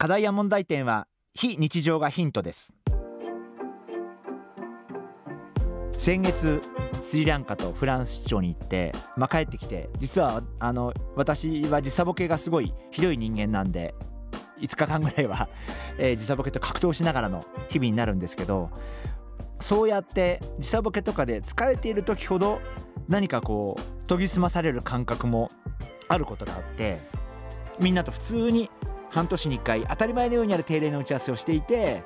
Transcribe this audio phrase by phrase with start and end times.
[0.00, 2.72] 課題や問題点は非日常がヒントです。
[5.92, 6.62] 先月
[6.94, 13.94] スリランカとフランス出張に行って、まあ、帰ってきて実はあの私は時差ボケがすごいひどい人間なんで
[14.62, 15.50] 5日間ぐらいは、
[15.98, 18.70] えー、時差ボケと格闘しながらの日々になるんですけど
[19.58, 22.62] そうやって時差ボケとかで疲れている時ほど
[23.06, 25.50] 何かこう研ぎ澄まされる感覚も
[26.08, 26.96] あることがあって
[27.78, 28.70] みんなと普通に
[29.10, 32.02] 半年に1回当たり前のようにある定例の打ち合わせをしていて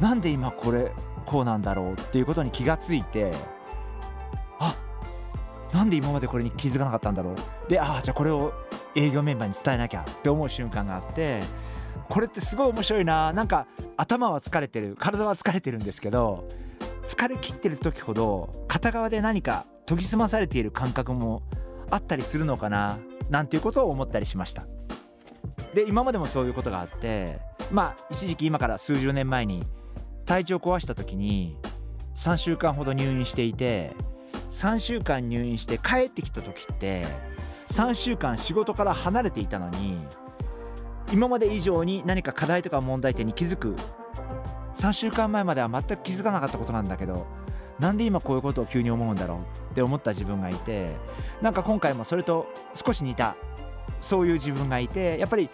[0.00, 0.92] なんで今これ
[1.26, 3.34] こうなんだろうっていうことに気がついて
[4.58, 4.74] あ
[5.72, 7.36] なんで今までこれに気づかなかったんだろう。
[7.68, 8.52] でああじゃあこれを
[8.94, 11.42] 営業メンバーに伝えなきゃって思う瞬間があって
[12.08, 13.32] これってすごい面白いな。
[13.32, 14.96] なんか頭は疲れてる。
[14.98, 16.46] 体は疲れてるんですけど
[17.06, 21.42] 疲れ切ってる時ほど片側で何か研ぎ澄まされている感覚も
[21.90, 22.98] あったりするのかな
[23.30, 24.66] なんていうことを思ったりしました。
[25.74, 29.64] で今までもそういうことがあってまあ一時期今から数十年前に
[30.26, 31.56] 体調壊した時に
[32.16, 33.94] 3週間ほど入院していて
[34.50, 37.06] 3週間入院して帰ってきた時って
[37.68, 39.98] 3週間仕事から離れていたのに
[41.10, 43.76] 今まで以上に何か課題とか問題点に気づく。
[44.74, 47.26] 3週間前までは全く気づかなかったことなんだけど
[47.78, 50.96] なんで今こういうことを急に思うんだろうって思った自分がいて
[51.40, 53.36] なんか今回もそれと少し似た
[54.02, 55.48] そういう自分がいてやっぱり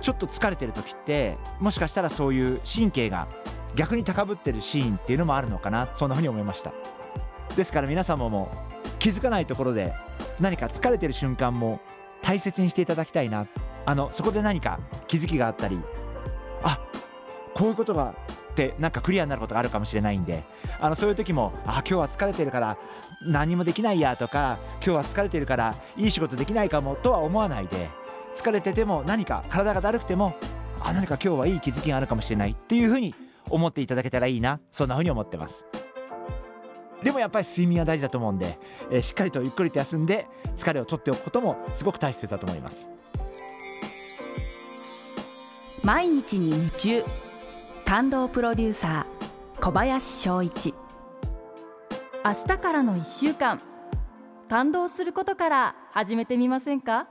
[0.00, 3.28] ちょっと疲れてる時ってもしかしたらそういう神経が
[3.76, 6.72] 逆に高ぶってるシーンっていうのもあるのかなそんなふうに思いました。
[7.56, 8.50] ですから皆様も
[8.98, 9.92] 気づかないところで
[10.40, 11.80] 何か疲れてる瞬間も
[12.22, 13.46] 大切にしていただきたいな。
[13.84, 15.78] あのそこで何か気づきがあったり
[16.62, 16.78] あ
[17.54, 18.14] こういうことが
[18.52, 20.44] ってなんかクリアになることがあるかもしれないんで
[20.78, 22.78] あのそういう時もあ今日は疲れてるから
[23.26, 27.90] 何もできないやとか今日は疲れてるからいい仕事できないかもとは思わないで
[28.34, 30.36] 疲れてても何か体がだるくても
[30.80, 33.14] あ何か今日はいい気づきがあるかもしれないっていうふうに
[33.50, 35.66] 思っていただけたらいいなそんなふうに思ってます。
[37.02, 42.88] でもやっぱり睡眠は大事だと思うんで、えー、しっかりとゆっくりと休んで疲れを取っておくこともすごく大切だと思います。
[45.82, 47.21] 毎日に夢中。
[47.92, 50.72] 感動プロデューサー小林翔一。
[52.24, 53.60] 明日からの1週間
[54.48, 57.06] 感動することから始めてみませんか？